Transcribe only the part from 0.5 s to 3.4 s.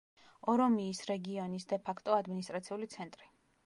ორომიის რეგიონის დე-ფაქტო ადმინისტრაციული ცენტრი.